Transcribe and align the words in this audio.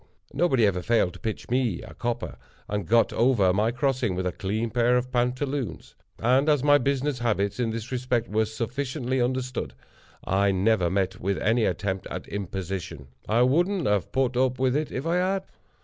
Nobody 0.33 0.65
ever 0.65 0.81
failed 0.81 1.13
to 1.13 1.19
pitch 1.19 1.47
me 1.51 1.83
a 1.83 1.93
copper, 1.93 2.37
and 2.67 2.87
got 2.87 3.13
over 3.13 3.53
my 3.53 3.69
crossing 3.69 4.15
with 4.15 4.25
a 4.25 4.31
clean 4.31 4.71
pair 4.71 4.97
of 4.97 5.11
pantaloons. 5.11 5.93
And, 6.17 6.49
as 6.49 6.63
my 6.63 6.79
business 6.79 7.19
habits, 7.19 7.59
in 7.59 7.69
this 7.69 7.91
respect, 7.91 8.27
were 8.27 8.45
sufficiently 8.45 9.21
understood, 9.21 9.75
I 10.23 10.51
never 10.53 10.89
met 10.89 11.19
with 11.21 11.37
any 11.37 11.65
attempt 11.65 12.07
at 12.07 12.27
imposition. 12.27 13.09
I 13.29 13.43
wouldn't 13.43 13.85
have 13.85 14.11
put 14.11 14.35
up 14.35 14.57
with 14.57 14.75
it, 14.75 14.91
if 14.91 15.05
I 15.05 15.17
had. 15.17 15.43